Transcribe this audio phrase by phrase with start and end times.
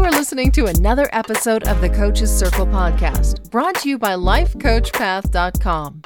[0.00, 4.12] You are listening to another episode of the Coach's Circle podcast, brought to you by
[4.12, 6.02] LifeCoachPath.com.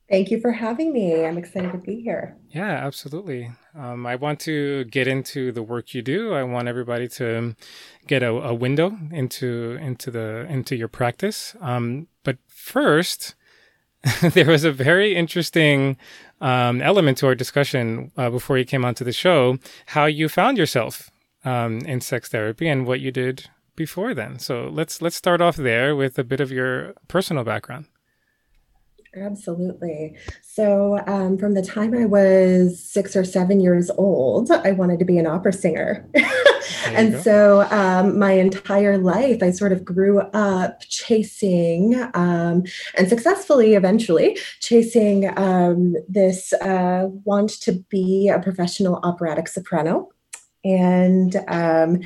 [0.09, 1.24] Thank you for having me.
[1.24, 2.37] I'm excited to be here.
[2.51, 3.51] Yeah, absolutely.
[3.74, 6.32] Um, I want to get into the work you do.
[6.32, 7.56] I want everybody to
[8.06, 11.57] get a, a window into into the into your practice.
[11.60, 13.35] Um, but first,
[14.23, 15.96] there was a very interesting
[16.41, 19.59] um, element to our discussion uh, before you came onto the show.
[19.87, 21.10] How you found yourself
[21.45, 24.38] um, in sex therapy and what you did before then.
[24.38, 27.87] So let's let's start off there with a bit of your personal background.
[29.17, 30.15] Absolutely.
[30.43, 35.05] So, um, from the time I was six or seven years old, I wanted to
[35.07, 36.07] be an opera singer.
[36.87, 37.21] and go.
[37.21, 42.65] so, um, my entire life, I sort of grew up chasing um,
[42.99, 50.11] and successfully, eventually, chasing um, this uh, want to be a professional operatic soprano.
[50.65, 52.01] And um,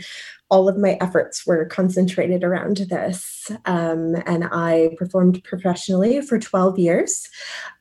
[0.51, 3.51] all of my efforts were concentrated around this.
[3.67, 7.29] Um, and I performed professionally for 12 years.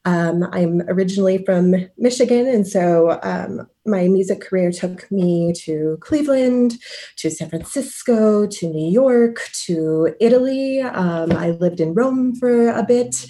[0.05, 6.75] Um, I'm originally from Michigan, and so um, my music career took me to Cleveland,
[7.17, 10.81] to San Francisco, to New York, to Italy.
[10.81, 13.25] Um, I lived in Rome for a bit,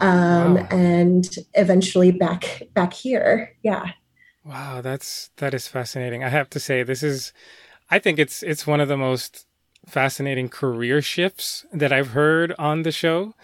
[0.00, 0.66] um, wow.
[0.70, 3.54] and eventually back back here.
[3.62, 3.90] Yeah.
[4.44, 6.22] Wow, that's that is fascinating.
[6.22, 7.32] I have to say, this is
[7.94, 9.46] I think it's it's one of the most
[9.86, 13.34] fascinating career shifts that I've heard on the show.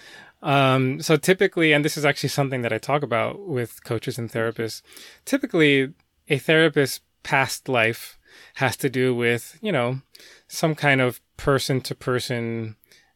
[0.43, 4.28] Um, so typically, and this is actually something that I talk about with coaches and
[4.28, 4.83] therapists.
[5.25, 5.93] Typically,
[6.28, 8.19] a therapist's past life
[8.55, 10.00] has to do with you know
[10.49, 12.75] some kind of person to person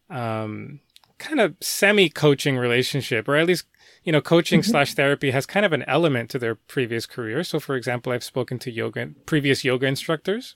[0.09, 3.67] kind of semi coaching relationship, or at least
[4.05, 4.71] you know, coaching mm-hmm.
[4.71, 7.43] slash therapy has kind of an element to their previous career.
[7.43, 10.55] So, for example, I've spoken to yoga, previous yoga instructors.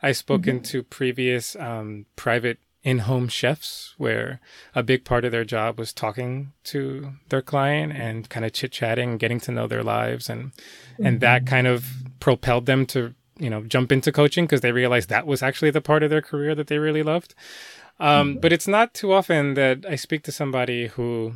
[0.00, 0.64] I've spoken mm-hmm.
[0.64, 4.40] to previous um, private in-home chefs where
[4.74, 9.16] a big part of their job was talking to their client and kind of chit-chatting
[9.16, 11.06] getting to know their lives and mm-hmm.
[11.06, 11.86] and that kind of
[12.20, 15.80] propelled them to you know jump into coaching because they realized that was actually the
[15.80, 17.34] part of their career that they really loved
[18.00, 18.40] um, mm-hmm.
[18.40, 21.32] but it's not too often that i speak to somebody who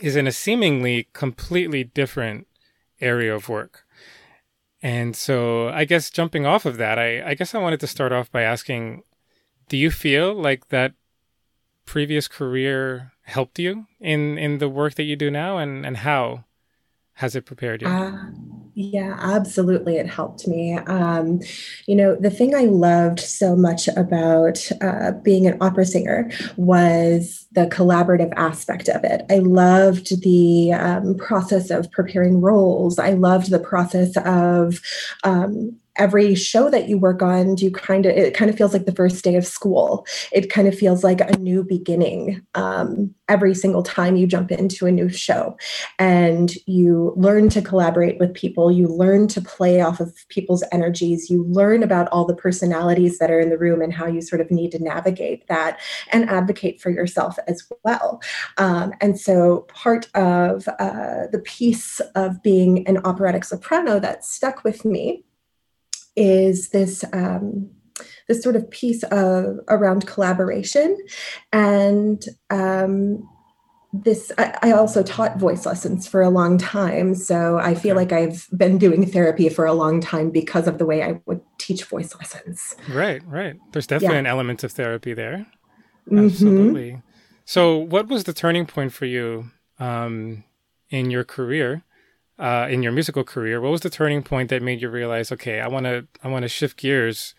[0.00, 2.46] is in a seemingly completely different
[3.00, 3.86] area of work.
[4.82, 8.12] And so I guess jumping off of that, I, I guess I wanted to start
[8.12, 9.02] off by asking
[9.68, 10.92] do you feel like that
[11.86, 16.44] previous career helped you in, in the work that you do now and, and how
[17.14, 17.88] has it prepared you?
[17.88, 18.12] Uh,
[18.74, 19.96] yeah, absolutely.
[19.98, 20.74] It helped me.
[20.74, 21.40] Um,
[21.86, 27.46] you know, the thing I loved so much about uh, being an opera singer was
[27.52, 29.24] the collaborative aspect of it.
[29.30, 32.98] I loved the um, process of preparing roles.
[32.98, 34.80] I loved the process of
[35.22, 38.86] um, every show that you work on you kind of it kind of feels like
[38.86, 40.06] the first day of school.
[40.32, 44.86] It kind of feels like a new beginning um, every single time you jump into
[44.86, 45.56] a new show.
[45.98, 51.30] And you learn to collaborate with people you learn to play off of people's energies
[51.30, 54.40] you learn about all the personalities that are in the room and how you sort
[54.40, 55.78] of need to navigate that
[56.12, 58.20] and advocate for yourself as well.
[58.58, 64.64] Um, and so part of uh, the piece of being an operatic soprano that stuck
[64.64, 65.24] with me
[66.16, 67.70] is this um,
[68.28, 70.98] this sort of piece of around collaboration.
[71.52, 73.28] And um,
[73.92, 77.14] this I, I, also taught voice lessons for a long time.
[77.14, 80.86] So i feel like i've been doing therapy for a long time because of the
[80.86, 82.74] way i would teach voice lessons.
[82.88, 83.54] Right right.
[83.70, 84.20] There's definitely yeah.
[84.20, 85.46] an element of therapy there.
[86.08, 86.26] Mm-hmm.
[86.26, 86.90] absolutely.
[86.90, 87.00] Mm-hmm.
[87.44, 90.42] so what was the turning point for you um,
[90.90, 91.84] in your career
[92.38, 95.60] uh, in your musical career, what was the turning point that made you realize, okay,
[95.60, 97.34] I want to, I want to shift gears?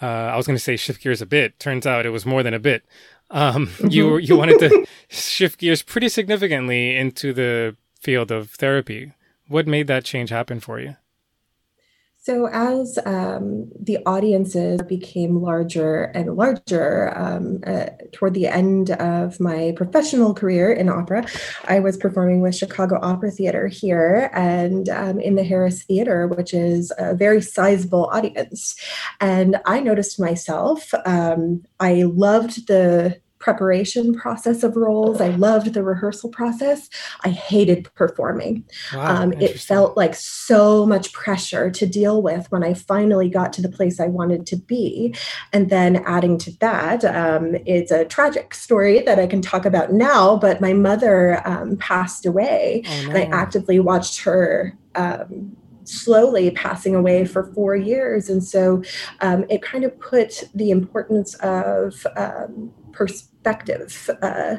[0.00, 1.58] Uh, I was going to say shift gears a bit.
[1.58, 2.84] Turns out it was more than a bit.
[3.30, 9.12] Um, you you wanted to shift gears pretty significantly into the field of therapy.
[9.48, 10.96] What made that change happen for you?
[12.30, 19.40] So, as um, the audiences became larger and larger um, uh, toward the end of
[19.40, 21.26] my professional career in opera,
[21.66, 26.54] I was performing with Chicago Opera Theater here and um, in the Harris Theater, which
[26.54, 28.76] is a very sizable audience.
[29.20, 35.20] And I noticed myself, um, I loved the preparation process of roles.
[35.20, 36.88] I loved the rehearsal process.
[37.24, 38.64] I hated performing.
[38.94, 43.52] Wow, um, it felt like so much pressure to deal with when I finally got
[43.54, 45.14] to the place I wanted to be.
[45.52, 49.92] And then adding to that, um, it's a tragic story that I can talk about
[49.92, 53.08] now, but my mother um, passed away, oh, no.
[53.08, 58.28] and I actively watched her um, slowly passing away for four years.
[58.28, 58.82] And so
[59.20, 64.10] um, it kind of put the importance of um, perspective.
[64.22, 64.56] Uh,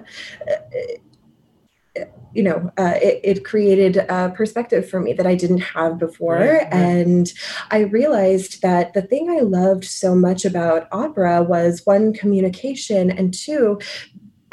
[2.33, 6.35] you know, uh, it, it, created a perspective for me that I didn't have before.
[6.35, 6.67] Right.
[6.71, 7.31] And
[7.69, 13.33] I realized that the thing I loved so much about opera was one, communication, and
[13.33, 13.79] two,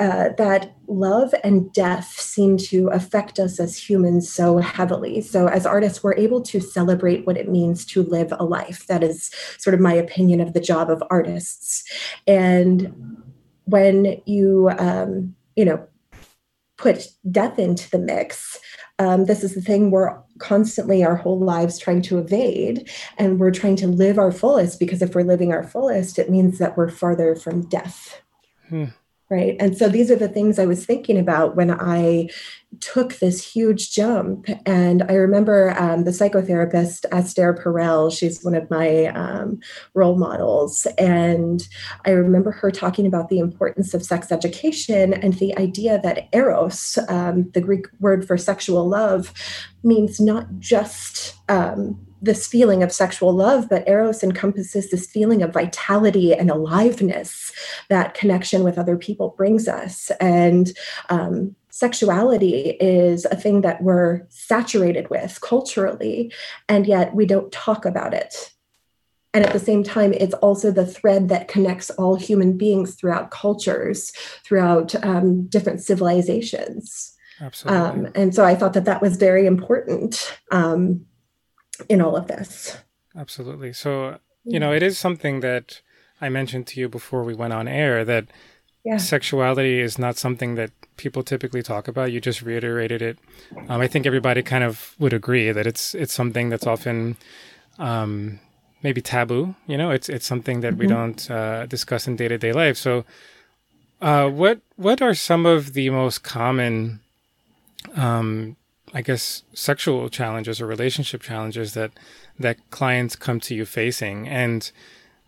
[0.00, 5.20] uh, that love and death seem to affect us as humans so heavily.
[5.20, 8.86] So, as artists, we're able to celebrate what it means to live a life.
[8.86, 11.84] That is sort of my opinion of the job of artists.
[12.26, 12.94] And
[13.68, 15.86] when you um, you know
[16.76, 18.58] put death into the mix
[19.00, 23.50] um, this is the thing we're constantly our whole lives trying to evade and we're
[23.50, 26.90] trying to live our fullest because if we're living our fullest it means that we're
[26.90, 28.20] farther from death.
[28.68, 28.86] Hmm
[29.30, 29.56] right.
[29.60, 32.28] And so these are the things i was thinking about when i
[32.80, 34.46] took this huge jump.
[34.66, 39.60] And i remember um, the psychotherapist esther perel she's one of my um,
[39.94, 40.86] role models.
[40.96, 41.66] And
[42.04, 46.98] i remember her talking about the importance of sex education and the idea that eros
[47.08, 49.32] um, the greek word for sexual love
[49.82, 55.52] means not just um, this feeling of sexual love, but Eros encompasses this feeling of
[55.52, 57.52] vitality and aliveness
[57.88, 60.10] that connection with other people brings us.
[60.20, 60.72] And
[61.08, 66.32] um, sexuality is a thing that we're saturated with culturally,
[66.68, 68.52] and yet we don't talk about it.
[69.34, 73.30] And at the same time, it's also the thread that connects all human beings throughout
[73.30, 74.10] cultures,
[74.42, 77.14] throughout um, different civilizations.
[77.40, 77.78] Absolutely.
[77.78, 80.36] Um, and so I thought that that was very important.
[80.50, 81.06] Um,
[81.88, 82.78] in all of this.
[83.16, 83.72] Absolutely.
[83.72, 85.80] So, you know, it is something that
[86.20, 88.26] I mentioned to you before we went on air that
[88.84, 88.96] yeah.
[88.96, 92.12] sexuality is not something that people typically talk about.
[92.12, 93.18] You just reiterated it.
[93.68, 97.16] Um, I think everybody kind of would agree that it's it's something that's often
[97.78, 98.40] um,
[98.82, 99.54] maybe taboo.
[99.66, 100.80] You know, it's it's something that mm-hmm.
[100.80, 102.76] we don't uh, discuss in day to day life.
[102.76, 103.04] So,
[104.00, 107.00] uh, what what are some of the most common
[107.94, 108.56] um,
[108.94, 111.92] I guess sexual challenges or relationship challenges that
[112.38, 114.28] that clients come to you facing.
[114.28, 114.70] And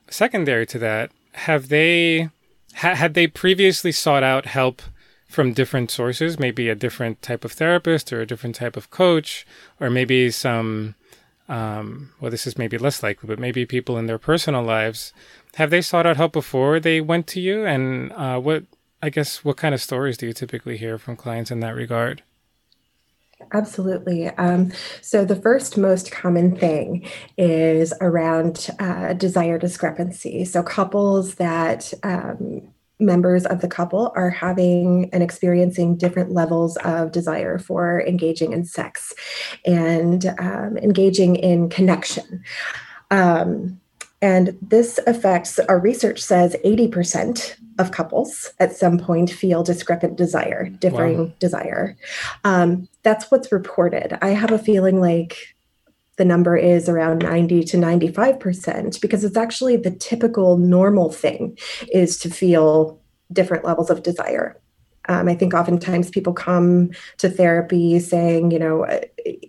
[0.08, 2.30] secondary to that have they
[2.76, 4.82] ha- had they previously sought out help
[5.28, 9.46] from different sources maybe a different type of therapist or a different type of coach
[9.78, 10.96] or maybe some
[11.48, 15.12] um, well this is maybe less likely but maybe people in their personal lives
[15.54, 17.64] have they sought out help before they went to you?
[17.64, 18.64] And uh, what
[19.02, 22.22] i guess what kind of stories do you typically hear from clients in that regard
[23.52, 24.28] Absolutely.
[24.28, 30.44] Um, so, the first most common thing is around uh, desire discrepancy.
[30.44, 32.62] So, couples that um,
[33.00, 38.64] members of the couple are having and experiencing different levels of desire for engaging in
[38.64, 39.12] sex
[39.64, 42.44] and um, engaging in connection.
[43.10, 43.80] Um,
[44.22, 50.68] and this affects, our research says 80% of couples at some point feel discrepant desire,
[50.68, 51.32] differing wow.
[51.38, 51.96] desire.
[52.44, 54.18] Um, that's what's reported.
[54.22, 55.36] I have a feeling like
[56.16, 61.56] the number is around 90 to 95% because it's actually the typical normal thing
[61.92, 63.00] is to feel
[63.32, 64.60] different levels of desire.
[65.10, 69.00] Um, I think oftentimes people come to therapy saying, you know, uh,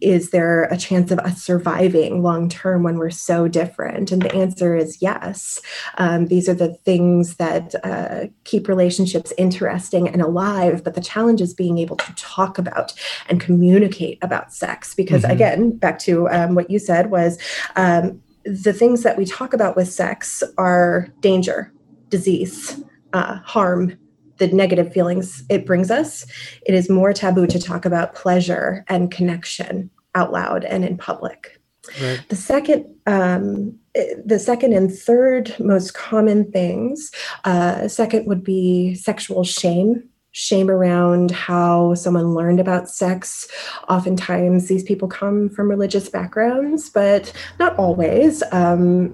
[0.02, 4.12] is there a chance of us surviving long term when we're so different?
[4.12, 5.60] And the answer is yes.
[6.00, 10.84] Um, these are the things that uh, keep relationships interesting and alive.
[10.84, 12.94] But the challenge is being able to talk about
[13.30, 14.96] and communicate about sex.
[14.96, 15.32] Because mm-hmm.
[15.32, 17.38] again, back to um, what you said was
[17.76, 21.72] um, the things that we talk about with sex are danger,
[22.10, 23.96] disease, uh, harm,
[24.42, 26.26] the negative feelings it brings us,
[26.66, 31.62] it is more taboo to talk about pleasure and connection out loud and in public.
[32.02, 32.20] Right.
[32.28, 33.78] The second, um,
[34.26, 37.12] the second and third most common things.
[37.46, 43.50] Uh, second would be sexual shame shame around how someone learned about sex.
[43.90, 48.42] Oftentimes, these people come from religious backgrounds, but not always.
[48.54, 49.14] Um,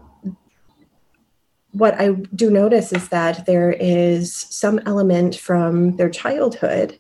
[1.72, 6.98] what I do notice is that there is some element from their childhood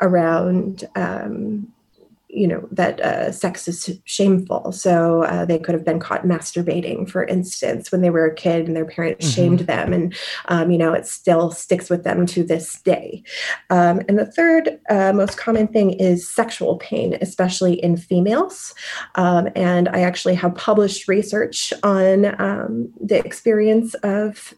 [0.00, 1.72] around um,
[2.34, 4.72] you know that uh, sex is shameful.
[4.72, 8.66] So uh, they could have been caught masturbating for instance when they were a kid
[8.66, 9.34] and their parents mm-hmm.
[9.34, 9.92] shamed them.
[9.92, 10.14] And
[10.46, 13.22] um, you know it still sticks with them to this day.
[13.70, 18.74] Um, and the third uh, most common thing is sexual pain especially in females.
[19.14, 24.54] Um, and i actually have published research on um, the experience of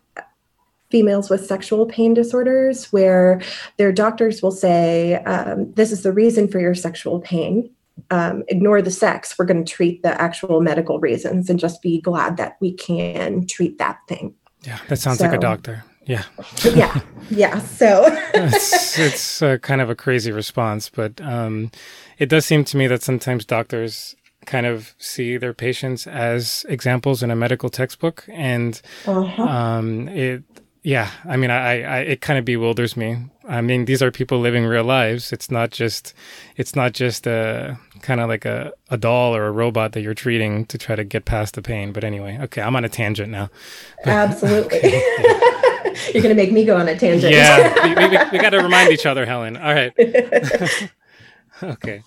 [0.91, 3.41] females with sexual pain disorders where
[3.77, 7.71] their doctors will say um, this is the reason for your sexual pain.
[8.11, 9.35] Um, ignore the sex.
[9.39, 13.47] We're going to treat the actual medical reasons and just be glad that we can
[13.47, 14.35] treat that thing.
[14.63, 15.85] Yeah that sounds so, like a doctor.
[16.05, 16.25] Yeah.
[16.65, 17.01] Yeah
[17.31, 18.07] yeah so.
[18.35, 21.71] It's, it's uh, kind of a crazy response but um,
[22.19, 24.15] it does seem to me that sometimes doctors
[24.45, 29.43] kind of see their patients as examples in a medical textbook and uh-huh.
[29.43, 30.45] um, it
[30.87, 33.17] yeah, I mean, I, I it kind of bewilders me.
[33.49, 35.33] I mean, these are people living real lives.
[35.33, 36.15] It's not just,
[36.55, 40.15] it's not just a kind of like a, a doll or a robot that you're
[40.15, 41.91] treating to try to get past the pain.
[41.91, 43.51] But anyway, okay, I'm on a tangent now.
[44.05, 44.79] Absolutely.
[44.79, 45.95] Okay, yeah.
[46.15, 47.33] you're going to make me go on a tangent.
[47.33, 49.57] Yeah, we, we, we got to remind each other, Helen.
[49.57, 49.93] All right.
[51.65, 52.03] okay.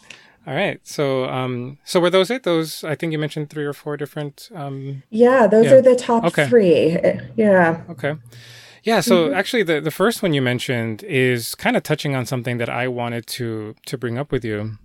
[0.47, 0.79] All right.
[0.87, 2.43] So, um, so were those it?
[2.43, 4.49] Those I think you mentioned three or four different.
[4.55, 5.73] Um, yeah, those yeah.
[5.73, 6.47] are the top okay.
[6.47, 6.97] three.
[7.35, 7.81] Yeah.
[7.89, 8.15] Okay.
[8.83, 9.33] Yeah, so mm-hmm.
[9.33, 12.87] actually the the first one you mentioned is kind of touching on something that I
[12.87, 14.77] wanted to to bring up with you.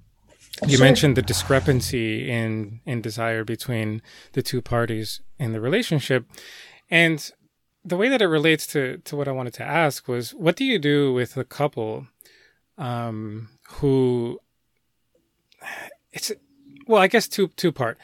[0.67, 0.87] You sure.
[0.87, 6.27] mentioned the discrepancy in in desire between the two parties in the relationship.
[6.91, 7.31] And
[7.85, 10.65] the way that it relates to to what I wanted to ask was what do
[10.65, 12.07] you do with a couple
[12.79, 14.39] um who
[16.13, 16.33] it's
[16.87, 17.99] well, I guess two two part.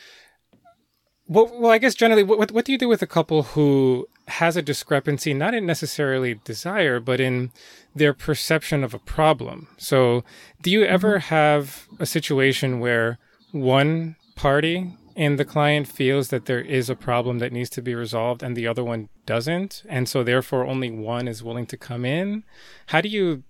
[1.26, 4.56] Well, well, I guess generally, what what do you do with a couple who has
[4.56, 7.50] a discrepancy, not in necessarily desire, but in
[7.94, 9.68] their perception of a problem.
[9.76, 10.24] So,
[10.62, 11.34] do you ever mm-hmm.
[11.34, 13.18] have a situation where
[13.52, 17.94] one party and the client feels that there is a problem that needs to be
[17.94, 22.04] resolved and the other one doesn't and so therefore only one is willing to come
[22.04, 22.42] in
[22.86, 23.42] how do you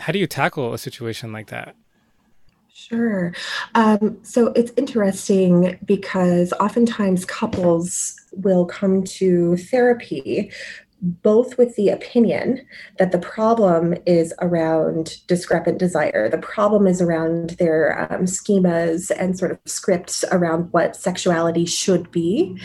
[0.00, 1.76] how do you tackle a situation like that
[2.78, 3.32] Sure.
[3.74, 10.52] Um, so it's interesting because oftentimes couples will come to therapy
[11.02, 12.66] both with the opinion
[12.98, 16.28] that the problem is around discrepant desire.
[16.28, 22.10] The problem is around their um, schemas and sort of scripts around what sexuality should
[22.10, 22.58] be.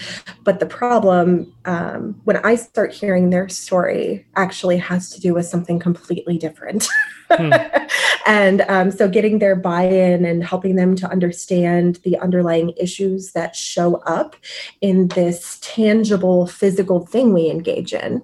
[0.44, 5.46] But the problem, um, when I start hearing their story, actually has to do with
[5.46, 6.88] something completely different.
[7.30, 7.52] Hmm.
[8.28, 13.32] and um, so getting their buy in and helping them to understand the underlying issues
[13.34, 14.36] that show up
[14.82, 18.21] in this tangible physical thing we engage in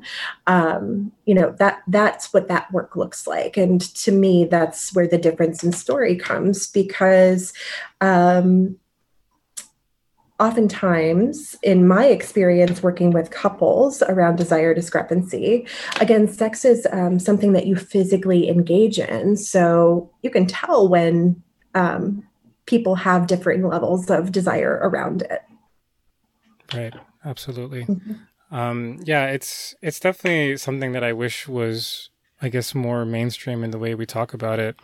[0.48, 3.58] um, you know that that's what that work looks like.
[3.58, 7.54] And to me that's where the difference in story comes because
[8.02, 8.78] um,
[10.40, 15.66] oftentimes in my experience working with couples around desire discrepancy
[16.00, 19.36] again sex is um, something that you physically engage in.
[19.36, 21.42] So you can tell when
[21.74, 22.24] um,
[22.66, 25.42] people have differing levels of desire around it.
[26.74, 26.94] Right.
[27.26, 27.86] Absolutely.
[27.86, 28.14] Mm-hmm.
[28.52, 32.10] Um, yeah it's it's definitely something that i wish was
[32.42, 34.76] i guess more mainstream in the way we talk about it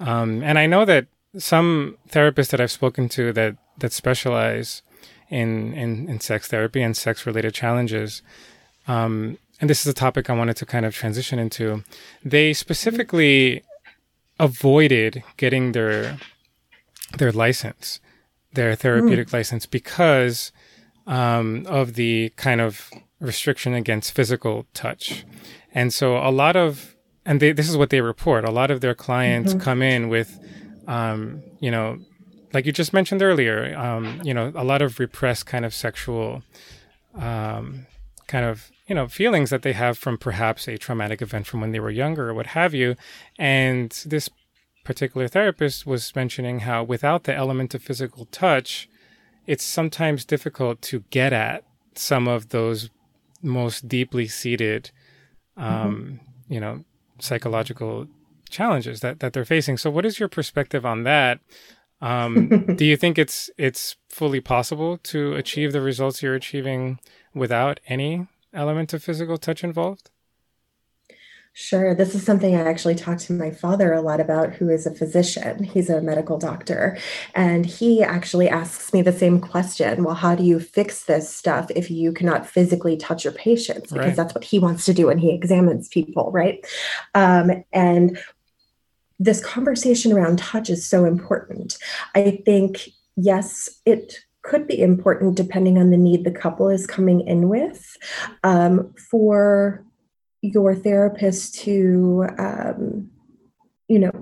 [0.00, 1.06] um, and i know that
[1.36, 4.82] some therapists that i've spoken to that that specialize
[5.28, 8.22] in, in, in sex therapy and sex related challenges.
[8.86, 11.84] Um, and this is a topic I wanted to kind of transition into.
[12.24, 13.62] They specifically
[14.38, 16.18] avoided getting their
[17.18, 18.00] their license,
[18.54, 19.32] their therapeutic mm.
[19.32, 20.50] license, because
[21.06, 25.24] um, of the kind of restriction against physical touch.
[25.72, 26.94] And so a lot of,
[27.24, 29.62] and they, this is what they report, a lot of their clients mm-hmm.
[29.62, 30.38] come in with,
[30.86, 31.98] um, you know,
[32.52, 36.42] like you just mentioned earlier, um, you know, a lot of repressed kind of sexual,
[37.14, 37.86] um,
[38.26, 41.72] kind of you know feelings that they have from perhaps a traumatic event from when
[41.72, 42.96] they were younger or what have you,
[43.38, 44.30] and this
[44.84, 48.88] particular therapist was mentioning how without the element of physical touch,
[49.46, 52.90] it's sometimes difficult to get at some of those
[53.42, 54.90] most deeply seated,
[55.56, 56.52] um, mm-hmm.
[56.52, 56.84] you know,
[57.18, 58.06] psychological
[58.50, 59.76] challenges that, that they're facing.
[59.76, 61.40] So, what is your perspective on that?
[62.00, 66.98] Um, do you think it's it's fully possible to achieve the results you're achieving
[67.34, 70.10] without any element of physical touch involved?
[71.56, 71.94] Sure.
[71.94, 74.94] This is something I actually talked to my father a lot about, who is a
[74.94, 75.62] physician.
[75.62, 76.98] He's a medical doctor.
[77.32, 81.70] And he actually asks me the same question Well, how do you fix this stuff
[81.76, 83.92] if you cannot physically touch your patients?
[83.92, 84.16] Because right.
[84.16, 86.66] that's what he wants to do when he examines people, right?
[87.14, 88.18] Um, and
[89.20, 91.78] this conversation around touch is so important.
[92.16, 97.20] I think, yes, it could be important depending on the need the couple is coming
[97.20, 97.96] in with
[98.42, 99.84] um, for
[100.44, 103.10] your therapist to um,
[103.88, 104.12] you know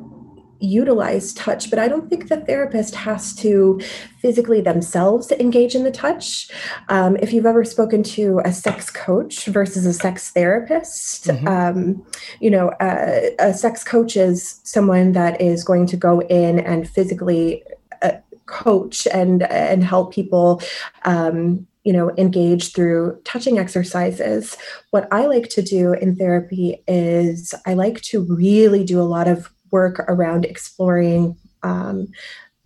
[0.61, 3.81] utilize touch but i don't think the therapist has to
[4.21, 6.49] physically themselves engage in the touch
[6.89, 11.49] um, if you've ever spoken to a sex coach versus a sex therapist mm-hmm.
[11.49, 12.07] um,
[12.39, 16.89] you know uh, a sex coach is someone that is going to go in and
[16.89, 17.65] physically
[18.03, 18.13] uh,
[18.47, 20.63] coach and and help people
[21.05, 24.57] um, you know engage through touching exercises.
[24.91, 29.29] What i like to do in therapy is i like to really do a lot
[29.29, 32.09] of work around exploring um,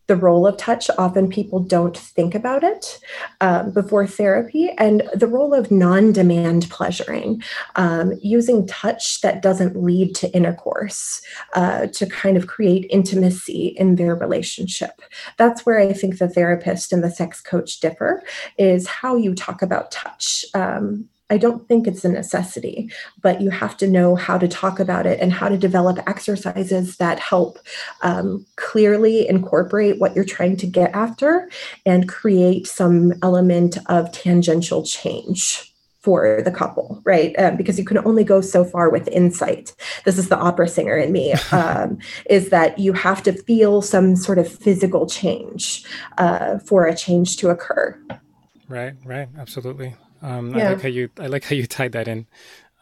[0.06, 0.90] the role of touch.
[0.98, 3.00] Often people don't think about it
[3.40, 7.42] um, before therapy, and the role of non demand pleasuring,
[7.76, 11.22] um, using touch that doesn't lead to intercourse
[11.54, 15.02] uh, to kind of create intimacy in their relationship.
[15.36, 18.22] That's where I think the therapist and the sex coach differ,
[18.58, 20.44] is how you talk about touch.
[20.54, 22.90] Um, I don't think it's a necessity,
[23.20, 26.98] but you have to know how to talk about it and how to develop exercises
[26.98, 27.58] that help
[28.02, 31.50] um, clearly incorporate what you're trying to get after
[31.84, 35.72] and create some element of tangential change
[36.06, 37.34] for the couple, right?
[37.36, 39.74] Um, because you can only go so far with insight.
[40.04, 41.98] This is the opera singer in me, um,
[42.30, 45.82] is that you have to feel some sort of physical change
[46.18, 48.00] uh, for a change to occur.
[48.68, 49.96] Right, right, absolutely.
[50.22, 50.68] Um, yeah.
[50.68, 52.26] I like how you I like how you tied that in.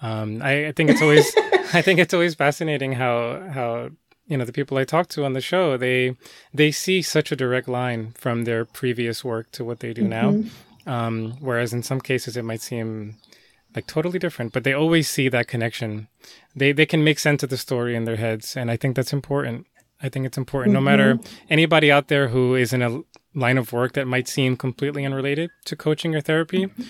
[0.02, 1.34] Um, I, I think it's always
[1.74, 3.90] I think it's always fascinating how how
[4.26, 6.16] you know the people I talk to on the show they
[6.52, 10.42] they see such a direct line from their previous work to what they do mm-hmm.
[10.46, 10.50] now.
[10.86, 13.16] Um, whereas in some cases it might seem
[13.74, 16.08] like totally different, but they always see that connection.
[16.54, 19.12] They they can make sense of the story in their heads, and I think that's
[19.12, 19.66] important.
[20.02, 20.74] I think it's important.
[20.74, 20.85] Mm-hmm.
[20.85, 23.00] No matter anybody out there who is in a
[23.35, 26.66] line of work that might seem completely unrelated to coaching or therapy.
[26.66, 26.82] Mm-hmm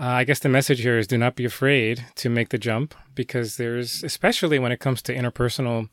[0.00, 2.94] uh, I guess the message here is do not be afraid to make the jump
[3.14, 5.90] because there's, especially when it comes to interpersonal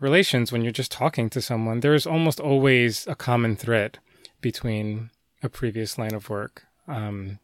[0.00, 3.98] relations, when you're just talking to someone, there's almost always a common thread
[4.40, 5.10] between
[5.42, 7.38] a previous line of work um,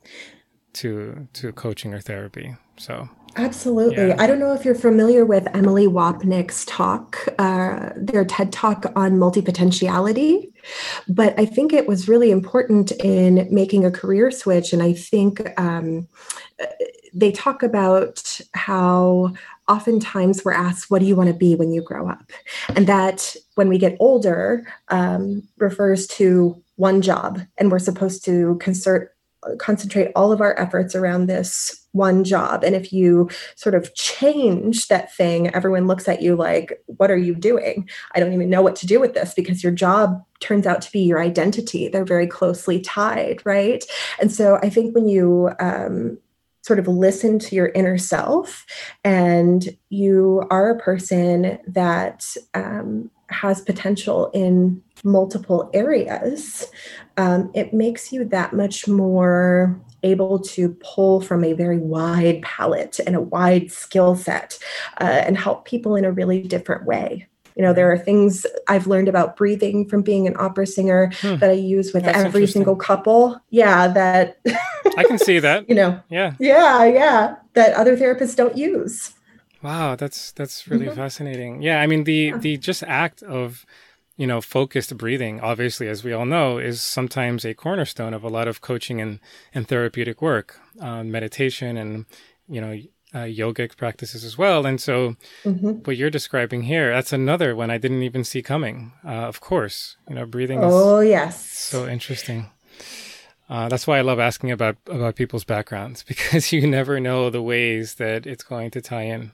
[0.72, 2.56] to to coaching or therapy.
[2.78, 4.08] So Absolutely.
[4.08, 4.16] Yeah.
[4.18, 9.12] I don't know if you're familiar with Emily Wapnick's talk, uh, their TED talk on
[9.12, 10.50] multipotentiality,
[11.08, 14.72] but I think it was really important in making a career switch.
[14.72, 16.08] And I think um,
[17.14, 19.34] they talk about how
[19.68, 22.30] oftentimes we're asked, What do you want to be when you grow up?
[22.74, 28.56] And that when we get older um, refers to one job, and we're supposed to
[28.60, 29.14] concert
[29.58, 32.64] concentrate all of our efforts around this one job.
[32.64, 37.16] And if you sort of change that thing, everyone looks at you like, what are
[37.16, 37.88] you doing?
[38.14, 40.92] I don't even know what to do with this because your job turns out to
[40.92, 41.88] be your identity.
[41.88, 43.84] They're very closely tied, right?
[44.20, 46.18] And so I think when you, um,
[46.62, 48.66] sort of listen to your inner self
[49.02, 56.66] and you are a person that um, has potential in multiple areas,
[57.16, 63.00] um, it makes you that much more able to pull from a very wide palette
[63.06, 64.58] and a wide skill set
[65.00, 67.26] uh, and help people in a really different way.
[67.56, 71.36] You know, there are things I've learned about breathing from being an opera singer hmm.
[71.38, 73.40] that I use with That's every single couple.
[73.50, 74.38] Yeah, that
[74.96, 75.68] I can see that.
[75.68, 79.12] You know, yeah, yeah, yeah, that other therapists don't use.
[79.62, 80.96] Wow, that's that's really mm-hmm.
[80.96, 81.62] fascinating.
[81.62, 83.66] Yeah, I mean the the just act of
[84.16, 88.28] you know focused breathing, obviously, as we all know, is sometimes a cornerstone of a
[88.28, 89.20] lot of coaching and
[89.54, 92.06] and therapeutic work, uh, meditation, and
[92.48, 92.78] you know
[93.14, 94.66] uh, yogic practices as well.
[94.66, 95.70] And so, mm-hmm.
[95.84, 98.92] what you're describing here, that's another one I didn't even see coming.
[99.04, 100.60] Uh, of course, you know, breathing.
[100.62, 102.50] Oh yes, so interesting.
[103.48, 107.42] Uh, that's why I love asking about about people's backgrounds because you never know the
[107.42, 109.32] ways that it's going to tie in.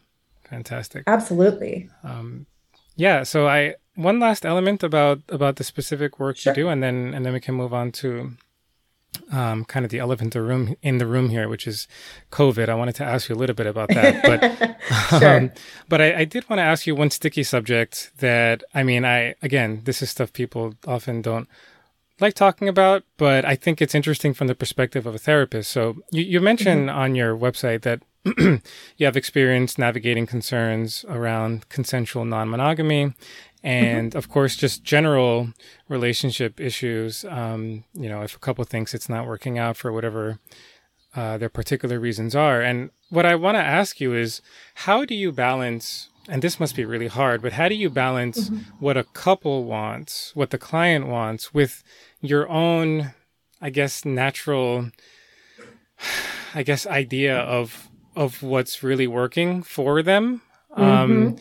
[0.54, 1.04] Fantastic.
[1.06, 1.90] Absolutely.
[2.04, 2.46] Um,
[2.96, 3.24] yeah.
[3.24, 6.52] So I one last element about about the specific work sure.
[6.52, 8.36] you do, and then and then we can move on to
[9.32, 11.88] um, kind of the elephant in the room in the room here, which is
[12.30, 12.68] COVID.
[12.68, 14.22] I wanted to ask you a little bit about that,
[15.10, 15.36] but sure.
[15.36, 15.52] um,
[15.88, 19.34] but I, I did want to ask you one sticky subject that I mean, I
[19.42, 21.48] again, this is stuff people often don't
[22.20, 25.70] like talking about, but I think it's interesting from the perspective of a therapist.
[25.72, 26.98] So you, you mentioned mm-hmm.
[26.98, 28.02] on your website that
[28.38, 28.60] you
[29.06, 33.12] have experience navigating concerns around consensual non-monogamy
[33.62, 34.18] and mm-hmm.
[34.18, 35.48] of course just general
[35.88, 40.38] relationship issues um, you know if a couple thinks it's not working out for whatever
[41.16, 44.40] uh, their particular reasons are and what i want to ask you is
[44.74, 48.48] how do you balance and this must be really hard but how do you balance
[48.48, 48.60] mm-hmm.
[48.78, 51.82] what a couple wants what the client wants with
[52.20, 53.12] your own
[53.60, 54.90] i guess natural
[56.54, 60.42] i guess idea of of what's really working for them.
[60.72, 61.26] Um, mm-hmm.
[61.28, 61.36] um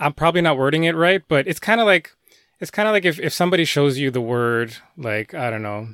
[0.00, 2.14] I'm probably not wording it right, but it's kind of like
[2.60, 5.88] it's kind of like if, if somebody shows you the word like I don't know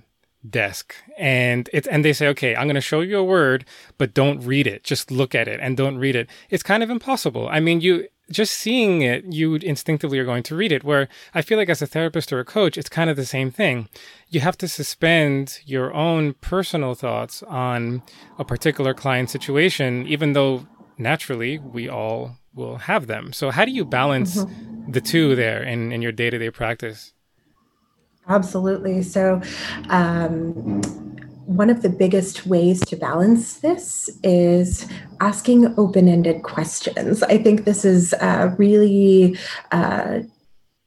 [0.49, 3.63] desk and it's and they say okay i'm going to show you a word
[3.99, 4.83] but don't read it.
[4.83, 6.31] Just look at it and don't read it.
[6.49, 7.47] It's kind of impossible.
[7.51, 11.43] I mean you just seeing it you instinctively are going to read it where i
[11.43, 13.89] feel like as a therapist or a coach it's kind of the same thing
[14.29, 18.03] you have to suspend your own personal thoughts on
[18.39, 20.67] a particular client situation even though
[21.01, 23.33] naturally we all will have them.
[23.33, 24.93] So how do you balance mm-hmm.
[24.93, 27.13] the two there in, in your day to day practice?
[28.29, 29.03] Absolutely.
[29.03, 29.41] So,
[29.89, 30.83] um,
[31.51, 34.87] one of the biggest ways to balance this is
[35.21, 37.25] asking open ended questions.
[37.25, 39.37] I think this is a really
[39.73, 40.21] uh,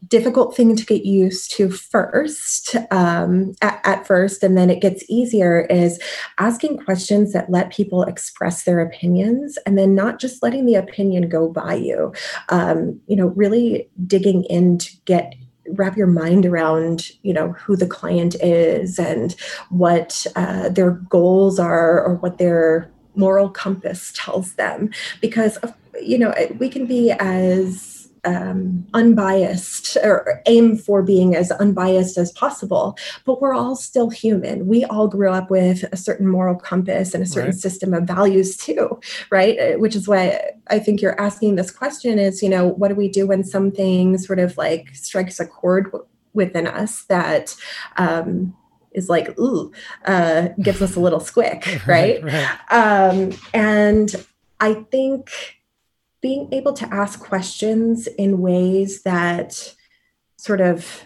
[0.08, 5.04] difficult thing to get used to first um, at, at, first and then it gets
[5.10, 6.00] easier is
[6.40, 11.30] asking questions that let people express their opinions and then not just letting the opinion
[11.30, 12.14] go by you
[12.50, 15.34] um, you know really digging in to get
[15.70, 19.36] wrap your mind around you know who the client is and
[19.70, 24.92] what uh, their goals are or what their moral compass tells them.
[25.22, 25.58] Because
[26.02, 27.93] you know we can be as
[28.26, 34.68] um, unbiased or aim for being as unbiased as possible, but we're all still human.
[34.68, 37.60] We all grew up with a certain moral compass and a certain right.
[37.60, 39.60] system of values too, right?
[39.60, 42.96] Uh, which is why I think you're asking this question is, you know, what do
[42.96, 47.56] we do when something sort of like strikes a chord w- within us that,
[47.98, 48.56] um,
[48.94, 49.72] is like ooh
[50.06, 52.60] uh, gives us a little squick right, right, right.
[52.70, 54.16] Um, and
[54.60, 55.32] i think
[56.24, 59.76] being able to ask questions in ways that
[60.38, 61.06] sort of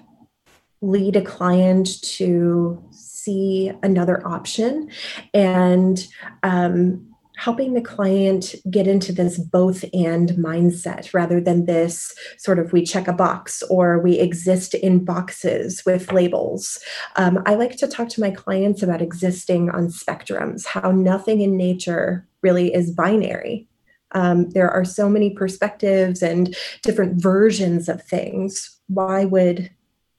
[0.80, 4.90] lead a client to see another option
[5.34, 6.08] and
[6.44, 7.04] um,
[7.36, 12.84] helping the client get into this both and mindset rather than this sort of we
[12.84, 16.80] check a box or we exist in boxes with labels.
[17.16, 21.58] Um, I like to talk to my clients about existing on spectrums, how nothing in
[21.58, 23.68] nature really is binary
[24.12, 28.80] um, there are so many perspectives and different versions of things.
[28.88, 29.70] Why would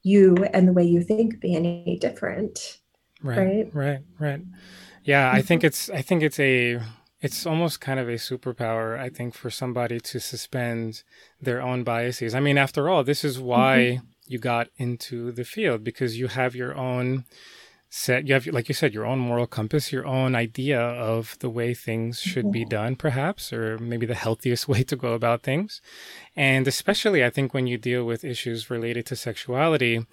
[0.03, 2.79] you and the way you think be any different?
[3.21, 4.41] Right, right, right, right.
[5.03, 5.67] Yeah, I think mm-hmm.
[5.67, 6.81] it's I think it's a
[7.21, 11.03] it's almost kind of a superpower i think for somebody to suspend
[11.41, 14.05] their own biases i mean after all this is why mm-hmm.
[14.27, 17.25] you got into the field because you have your own
[17.89, 21.49] set you have like you said your own moral compass your own idea of the
[21.49, 25.81] way things should be done perhaps or maybe the healthiest way to go about things
[26.35, 30.05] and especially i think when you deal with issues related to sexuality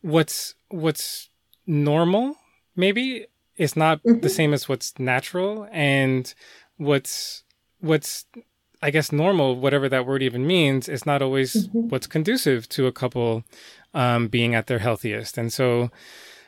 [0.00, 1.28] what's what's
[1.66, 2.36] normal
[2.76, 4.20] maybe is not mm-hmm.
[4.20, 6.34] the same as what's natural and
[6.76, 7.42] what's
[7.80, 8.26] what's
[8.80, 11.88] i guess normal whatever that word even means is not always mm-hmm.
[11.88, 13.42] what's conducive to a couple
[13.92, 15.90] um, being at their healthiest and so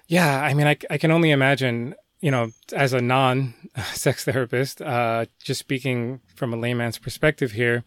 [0.08, 3.54] yeah, I mean, I, I can only imagine, you know, as a non
[3.92, 7.84] sex therapist, uh, just speaking from a layman's perspective here,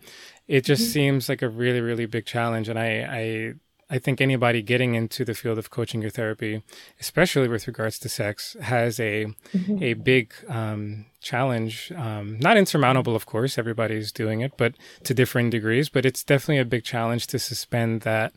[0.47, 0.91] it just mm-hmm.
[0.91, 2.69] seems like a really, really big challenge.
[2.69, 3.53] And I, I,
[3.89, 6.61] I think anybody getting into the field of coaching or therapy,
[6.99, 9.83] especially with regards to sex, has a mm-hmm.
[9.83, 11.91] a big um, challenge.
[11.97, 13.57] Um, not insurmountable, of course.
[13.57, 15.89] Everybody's doing it, but to different degrees.
[15.89, 18.31] But it's definitely a big challenge to suspend that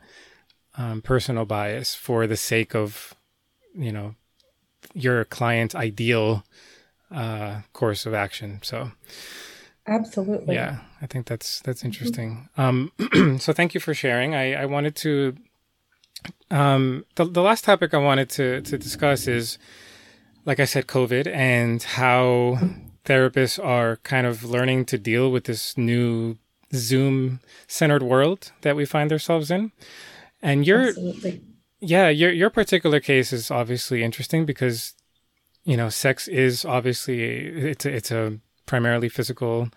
[0.79, 3.15] um, personal bias for the sake of
[3.75, 4.15] you know
[4.95, 6.45] your client's ideal
[7.11, 8.61] uh, course of action.
[8.63, 8.93] So
[9.87, 11.87] absolutely, yeah, I think that's that's mm-hmm.
[11.87, 12.49] interesting.
[12.57, 13.21] Mm-hmm.
[13.21, 14.35] Um, so thank you for sharing.
[14.35, 15.37] I, I wanted to
[16.51, 19.59] um, the the last topic I wanted to to discuss is
[20.45, 22.59] like I said, COVID and how
[23.05, 26.37] therapists are kind of learning to deal with this new
[26.73, 29.73] Zoom centered world that we find ourselves in.
[30.43, 31.43] And you're Absolutely
[31.85, 34.95] yeah, your your particular case is obviously interesting because
[35.65, 39.69] you know sex is obviously it's a, it's a primarily physical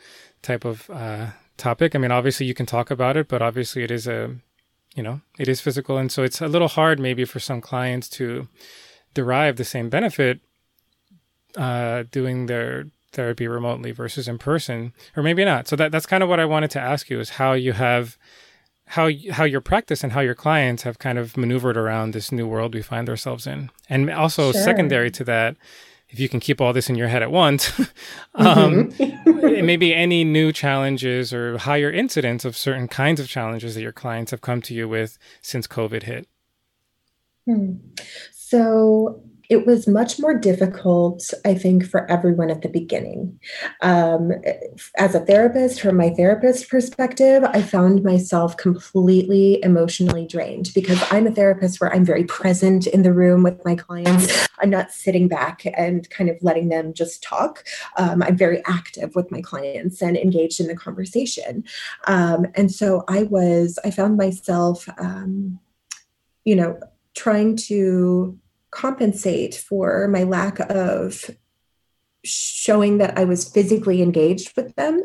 [0.42, 1.96] type of uh, topic.
[1.96, 4.36] I mean, obviously you can talk about it, but obviously it is a
[4.96, 8.08] you know it is physical, and so it's a little hard maybe for some clients
[8.10, 8.48] to
[9.14, 10.40] derive the same benefit
[11.58, 15.68] uh, doing their therapy remotely versus in person, or maybe not.
[15.68, 18.18] So that that's kind of what I wanted to ask you is how you have
[18.88, 22.48] how how your practice and how your clients have kind of maneuvered around this new
[22.48, 24.62] world we find ourselves in, and also sure.
[24.62, 25.58] secondary to that,
[26.10, 27.78] if you can keep all this in your head at once,
[28.36, 29.66] um, mm-hmm.
[29.66, 34.32] maybe any new challenges or higher incidence of certain kinds of challenges that your clients
[34.32, 36.28] have come to you with since COVID hit.
[37.46, 37.74] Hmm.
[38.32, 43.40] So it was much more difficult, I think, for everyone at the beginning.
[43.82, 44.32] Um,
[44.98, 51.28] as a therapist, from my therapist perspective, I found myself completely emotionally drained because I'm
[51.28, 54.48] a therapist where I'm very present in the room with my clients.
[54.60, 57.64] I'm not sitting back and kind of letting them just talk.
[57.96, 61.64] Um, I'm very active with my clients and engaged in the conversation.
[62.06, 65.60] Um, and so I was, I found myself, um,
[66.44, 66.80] you know,
[67.16, 68.38] trying to
[68.72, 71.30] compensate for my lack of
[72.28, 75.04] showing that I was physically engaged with them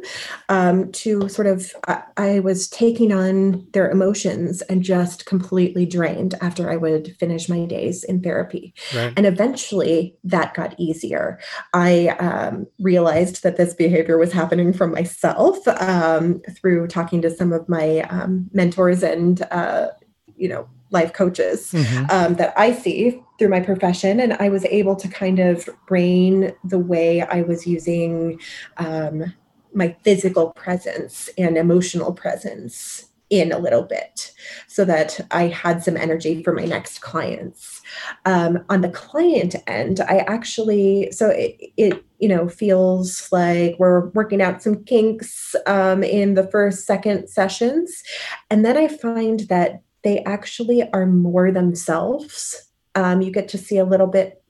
[0.49, 6.35] um, to sort of, I, I, was taking on their emotions and just completely drained
[6.41, 8.75] after I would finish my days in therapy.
[8.95, 9.13] Right.
[9.17, 11.39] And eventually that got easier.
[11.73, 17.53] I um, realized that this behavior was happening from myself um, through talking to some
[17.53, 19.89] of my um, mentors and, uh,
[20.37, 22.05] you know, life coaches mm-hmm.
[22.11, 24.21] um, that I see through my profession.
[24.21, 28.41] And I was able to kind of rein the way I was using
[28.77, 29.33] um,
[29.75, 34.31] my physical presence and emotional presence in a little bit
[34.67, 37.81] so that I had some energy for my next clients.
[38.27, 44.09] Um, on the client end, I actually, so it, it, you know, feels like we're
[44.11, 48.03] working out some kinks um, in the first, second sessions.
[48.51, 52.69] And then I find that they actually are more themselves.
[52.95, 54.43] Um, you get to see a little bit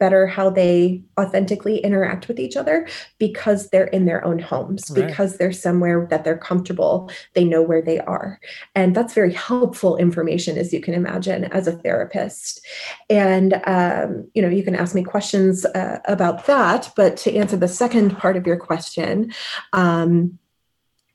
[0.00, 5.06] better how they authentically interact with each other because they're in their own homes, right.
[5.06, 8.40] because they're somewhere that they're comfortable, they know where they are.
[8.74, 12.66] And that's very helpful information, as you can imagine, as a therapist.
[13.10, 16.90] And, um, you know, you can ask me questions uh, about that.
[16.96, 19.32] But to answer the second part of your question,
[19.74, 20.38] um,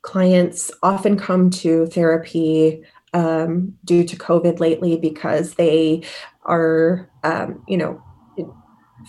[0.03, 2.83] clients often come to therapy
[3.15, 6.03] um, due to COVID lately because they
[6.43, 8.03] are, um, you know,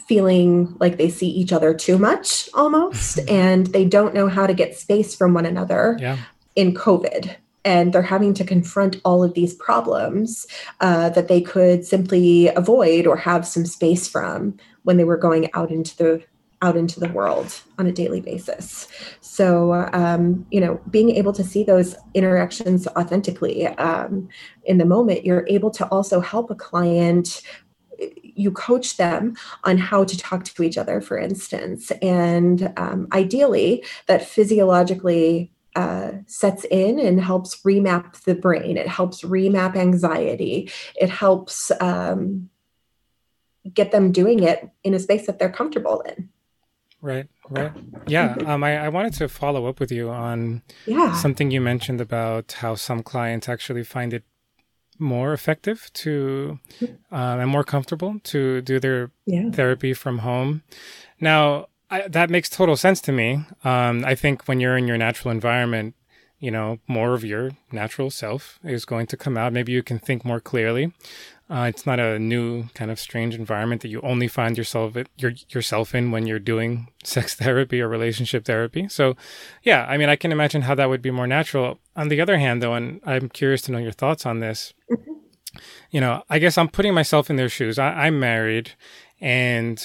[0.06, 4.54] feeling like they see each other too much almost, and they don't know how to
[4.54, 6.16] get space from one another yeah.
[6.54, 7.34] in COVID.
[7.64, 10.46] And they're having to confront all of these problems
[10.80, 15.52] uh, that they could simply avoid or have some space from when they were going
[15.52, 16.22] out into the
[16.62, 18.88] out into the world on a daily basis.
[19.20, 24.28] So, um, you know, being able to see those interactions authentically um,
[24.64, 27.42] in the moment, you're able to also help a client.
[28.22, 31.90] You coach them on how to talk to each other, for instance.
[32.02, 38.78] And um, ideally, that physiologically uh, sets in and helps remap the brain.
[38.78, 40.70] It helps remap anxiety.
[40.94, 42.48] It helps um,
[43.74, 46.30] get them doing it in a space that they're comfortable in.
[47.02, 47.72] Right, right.
[48.06, 48.34] Yeah.
[48.46, 51.14] Um, I, I wanted to follow up with you on yeah.
[51.14, 54.24] something you mentioned about how some clients actually find it
[54.98, 56.58] more effective to
[57.10, 59.50] um, and more comfortable to do their yeah.
[59.50, 60.62] therapy from home.
[61.20, 63.44] Now, I, that makes total sense to me.
[63.62, 65.94] Um, I think when you're in your natural environment,
[66.38, 69.52] you know, more of your natural self is going to come out.
[69.52, 70.92] Maybe you can think more clearly.
[71.48, 75.32] Uh, it's not a new kind of strange environment that you only find yourself your,
[75.50, 78.88] yourself in when you're doing sex therapy or relationship therapy.
[78.88, 79.16] So,
[79.62, 81.78] yeah, I mean, I can imagine how that would be more natural.
[81.94, 84.74] On the other hand, though, and I'm curious to know your thoughts on this.
[84.90, 85.12] Mm-hmm.
[85.90, 87.78] You know, I guess I'm putting myself in their shoes.
[87.78, 88.72] I, I'm married,
[89.20, 89.82] and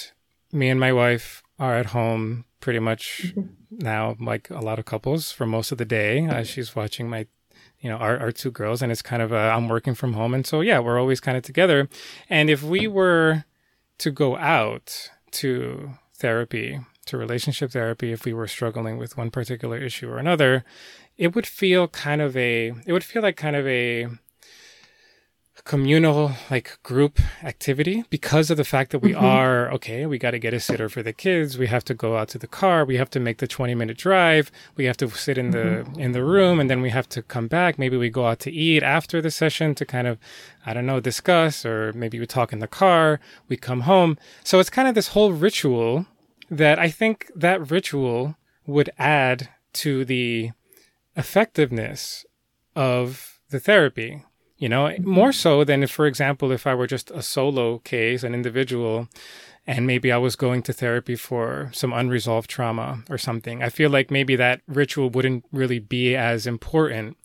[0.52, 3.48] me and my wife are at home pretty much mm-hmm.
[3.72, 6.28] now, like a lot of couples, for most of the day.
[6.28, 7.28] Uh, she's watching my
[7.82, 10.34] you know our, our two girls and it's kind of i am working from home
[10.34, 11.90] and so yeah we're always kind of together.
[12.30, 13.46] And if we were
[13.98, 19.78] to go out to therapy to relationship therapy if we were struggling with one particular
[19.78, 20.64] issue or another
[21.18, 24.08] it would feel kind of a it would feel like kind of a
[25.64, 29.24] communal like group activity because of the fact that we mm-hmm.
[29.24, 32.18] are okay we got to get a sitter for the kids we have to go
[32.18, 35.10] out to the car we have to make the 20 minute drive we have to
[35.10, 35.94] sit in mm-hmm.
[35.94, 38.40] the in the room and then we have to come back maybe we go out
[38.40, 40.18] to eat after the session to kind of
[40.66, 44.60] i don't know discuss or maybe we talk in the car we come home so
[44.60, 46.06] it's kind of this whole ritual
[46.50, 50.52] that i think that ritual would add to the
[51.16, 52.26] effectiveness
[52.76, 54.24] of the therapy
[54.62, 58.22] you know, more so than if, for example, if I were just a solo case,
[58.24, 59.10] an individual,
[59.66, 63.64] and maybe I was going to therapy for some unresolved trauma or something.
[63.64, 67.18] I feel like maybe that ritual wouldn't really be as important.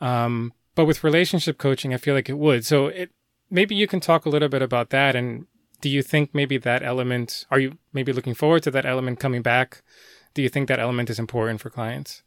[0.00, 2.66] Um, but with relationship coaching, I feel like it would.
[2.66, 3.12] So it
[3.48, 5.14] maybe you can talk a little bit about that.
[5.14, 5.46] And
[5.80, 7.46] do you think maybe that element?
[7.48, 9.82] Are you maybe looking forward to that element coming back?
[10.34, 12.24] Do you think that element is important for clients?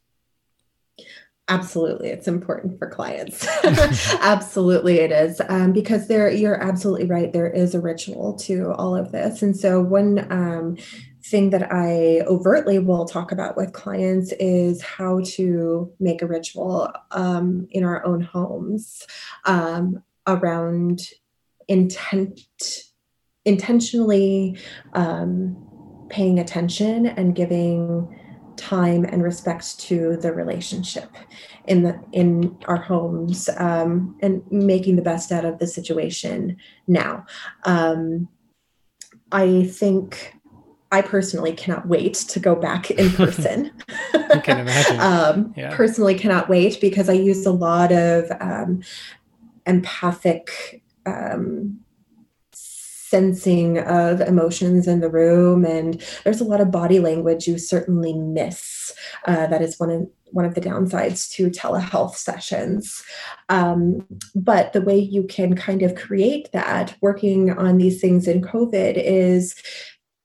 [1.49, 3.47] Absolutely, it's important for clients.
[4.21, 6.29] absolutely, it is um, because there.
[6.29, 7.33] You're absolutely right.
[7.33, 10.77] There is a ritual to all of this, and so one um,
[11.23, 16.91] thing that I overtly will talk about with clients is how to make a ritual
[17.11, 19.07] um, in our own homes
[19.45, 21.01] um, around
[21.67, 22.41] intent,
[23.43, 24.59] intentionally
[24.93, 28.15] um, paying attention and giving
[28.59, 31.09] time and respect to the relationship
[31.65, 37.25] in the in our homes um, and making the best out of the situation now.
[37.63, 38.27] Um,
[39.31, 40.33] i think
[40.91, 43.71] i personally cannot wait to go back in person.
[44.13, 44.99] I can imagine.
[44.99, 45.75] Um, yeah.
[45.75, 48.81] personally cannot wait because i use a lot of um,
[49.65, 51.79] empathic um,
[53.09, 58.13] sensing of emotions in the room and there's a lot of body language you certainly
[58.13, 58.93] miss
[59.25, 63.03] uh, that is one of one of the downsides to telehealth sessions.
[63.49, 68.41] Um, but the way you can kind of create that working on these things in
[68.41, 69.55] covid is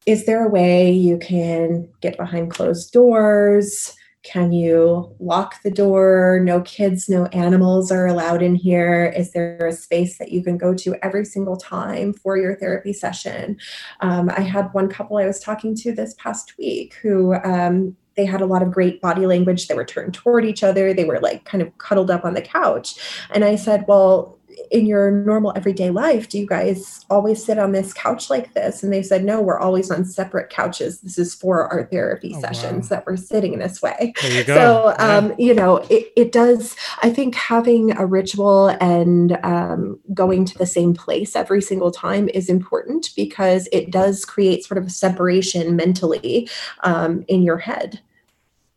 [0.06, 6.40] is there a way you can get behind closed doors can you lock the door?
[6.42, 9.12] No kids, no animals are allowed in here.
[9.14, 12.94] Is there a space that you can go to every single time for your therapy
[12.94, 13.58] session?
[14.00, 18.24] Um, I had one couple I was talking to this past week who um, they
[18.24, 19.68] had a lot of great body language.
[19.68, 20.94] They were turned toward each other.
[20.94, 22.94] They were like kind of cuddled up on the couch.
[23.30, 24.38] And I said, Well,
[24.70, 28.82] in your normal everyday life, do you guys always sit on this couch like this?
[28.82, 31.00] And they said, no, we're always on separate couches.
[31.00, 32.96] This is for our therapy oh, sessions wow.
[32.96, 34.12] that we're sitting in this way.
[34.22, 35.16] You so, yeah.
[35.16, 40.58] um, you know, it, it, does, I think having a ritual and um, going to
[40.58, 44.90] the same place every single time is important because it does create sort of a
[44.90, 46.48] separation mentally
[46.82, 48.00] um, in your head.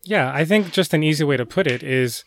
[0.03, 2.23] Yeah, I think just an easy way to put it is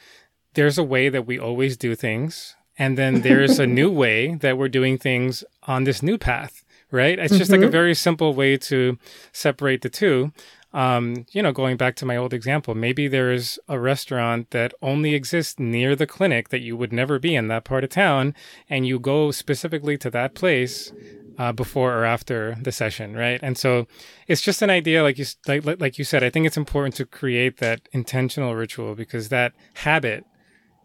[0.55, 4.57] there's a way that we always do things and then there's a new way that
[4.57, 7.53] we're doing things on this new path right it's just mm-hmm.
[7.53, 7.73] like a mm-hmm.
[7.73, 8.99] very simple way to
[9.33, 10.33] separate the two
[10.73, 15.15] um, you know going back to my old example maybe there's a restaurant that only
[15.15, 18.35] exists near the clinic that you would never be in that part of town
[18.69, 20.93] and you go specifically to that place
[21.39, 23.41] uh, before or after the session, right?
[23.43, 23.87] And so
[24.29, 26.23] it's just an idea, like you like like you said.
[26.23, 30.27] I think it's important to create that intentional ritual because that habit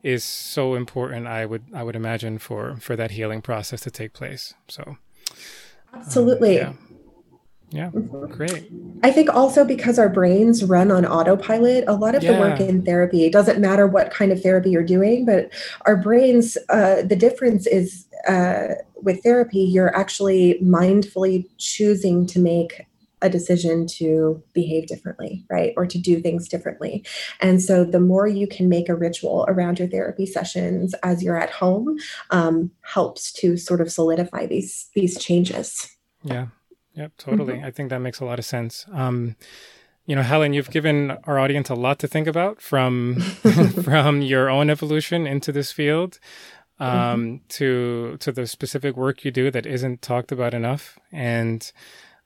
[0.06, 4.14] is so important i would i would imagine for for that healing process to take
[4.14, 4.98] place so
[5.96, 6.78] absolutely um,
[7.72, 8.00] yeah, yeah.
[8.00, 8.32] Mm-hmm.
[8.32, 8.72] great
[9.04, 12.34] i think also because our brains run on autopilot a lot of yeah.
[12.34, 15.52] the work in therapy it doesn't matter what kind of therapy you're doing but
[15.88, 22.86] our brains uh, the difference is uh, with therapy you're actually mindfully choosing to make
[23.22, 25.74] a decision to behave differently, right?
[25.78, 27.04] Or to do things differently.
[27.40, 31.40] And so the more you can make a ritual around your therapy sessions as you're
[31.40, 31.98] at home
[32.32, 35.90] um, helps to sort of solidify these these changes.
[36.24, 36.48] Yeah.
[36.96, 37.54] Yep, totally.
[37.56, 37.66] Mm-hmm.
[37.66, 38.86] I think that makes a lot of sense.
[38.92, 39.36] Um,
[40.06, 43.20] you know, Helen, you've given our audience a lot to think about from
[43.84, 46.20] from your own evolution into this field
[46.80, 47.36] um, mm-hmm.
[47.50, 51.00] to to the specific work you do that isn't talked about enough.
[51.12, 51.72] And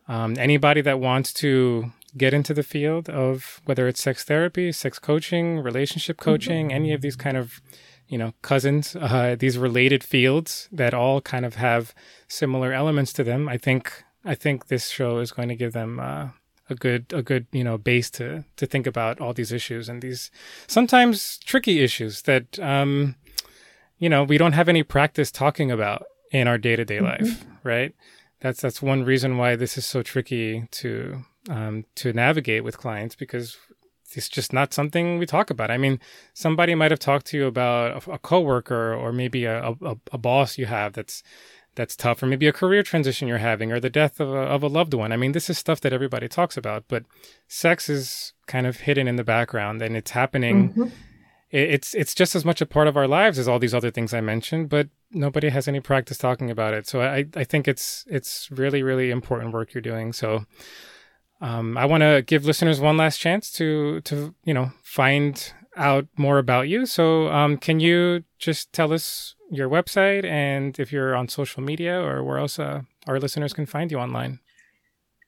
[0.10, 4.98] um, anybody that wants to get into the field of whether it's sex therapy, sex
[4.98, 6.76] coaching, relationship coaching, mm-hmm.
[6.76, 7.62] any of these kind of
[8.08, 11.94] you know cousins, uh, these related fields that all kind of have
[12.28, 13.48] similar elements to them.
[13.48, 16.30] I think I think this show is going to give them uh,
[16.70, 20.02] a good a good you know base to to think about all these issues and
[20.02, 20.32] these
[20.66, 23.16] sometimes tricky issues that um,
[24.00, 27.46] you know we don't have any practice talking about in our day to day life,
[27.64, 27.94] right?
[28.42, 33.16] That's that's one reason why this is so tricky to um, to navigate with clients
[33.16, 33.58] because
[34.14, 35.70] it's just not something we talk about.
[35.70, 36.00] I mean,
[36.34, 40.18] somebody might have talked to you about a, a coworker or maybe a, a, a,
[40.18, 41.22] boss you have that's
[41.76, 44.64] that's tough, or maybe a career transition you're having, or the death of a, of
[44.64, 45.12] a loved one.
[45.12, 47.06] I mean, this is stuff that everybody talks about, but
[47.48, 50.70] sex is kind of hidden in the background, and it's happening.
[50.70, 50.88] Mm-hmm
[51.52, 54.14] it's it's just as much a part of our lives as all these other things
[54.14, 56.88] I mentioned, but nobody has any practice talking about it.
[56.88, 60.14] So I I think it's it's really really important work you're doing.
[60.14, 60.46] So
[61.42, 66.08] um, I want to give listeners one last chance to to you know find out
[66.18, 66.86] more about you.
[66.86, 72.00] So um, can you just tell us your website and if you're on social media
[72.00, 74.40] or where else uh, our listeners can find you online?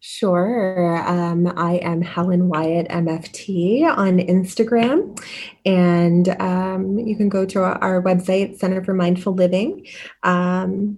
[0.04, 0.98] Sure.
[1.08, 5.16] Um, I am Helen Wyatt MFT on Instagram.
[5.64, 9.86] And um, you can go to our, website, Center for Mindful Living.
[10.24, 10.98] Um,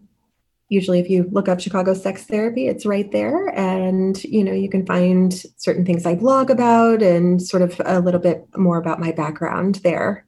[0.70, 4.68] usually if you look up chicago sex therapy it's right there and you know you
[4.68, 9.00] can find certain things i blog about and sort of a little bit more about
[9.00, 10.26] my background there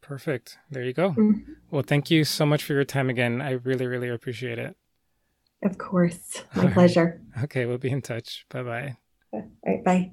[0.00, 1.52] perfect there you go mm-hmm.
[1.70, 4.76] well thank you so much for your time again i really really appreciate it
[5.62, 6.44] of course.
[6.54, 7.20] My All pleasure.
[7.36, 7.44] Right.
[7.44, 8.46] Okay, we'll be in touch.
[8.50, 8.96] Bye-bye.
[9.32, 10.10] All right, bye.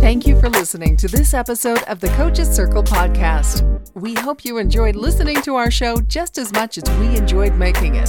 [0.00, 3.62] Thank you for listening to this episode of the Coaches Circle podcast.
[3.94, 7.94] We hope you enjoyed listening to our show just as much as we enjoyed making
[7.94, 8.08] it.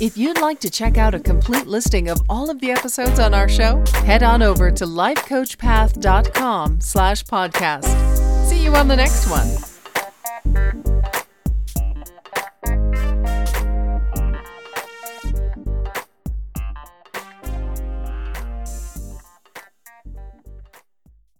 [0.00, 3.34] If you'd like to check out a complete listing of all of the episodes on
[3.34, 8.46] our show, head on over to lifecoachpath.com slash podcast.
[8.46, 10.91] See you on the next one.